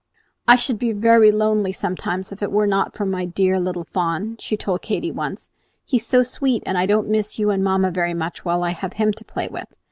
"I 0.47 0.55
should 0.55 0.79
be 0.79 0.93
very 0.93 1.31
lonely 1.31 1.71
sometimes 1.71 2.31
if 2.31 2.41
it 2.41 2.51
were 2.51 2.65
not 2.65 2.95
for 2.95 3.05
my 3.05 3.23
dear 3.23 3.59
little 3.59 3.83
fawn," 3.83 4.35
she 4.39 4.57
told 4.57 4.81
Katy 4.81 5.11
once. 5.11 5.51
"He 5.85 5.97
is 5.97 6.07
so 6.07 6.23
sweet 6.23 6.65
that 6.65 6.75
I 6.75 6.87
don't 6.87 7.07
miss 7.07 7.37
you 7.37 7.51
and 7.51 7.63
mamma 7.63 7.91
very 7.91 8.15
much 8.15 8.43
while 8.43 8.63
I 8.63 8.71
have 8.71 8.93
him 8.93 9.13
to 9.13 9.23
play 9.23 9.47
with. 9.47 9.67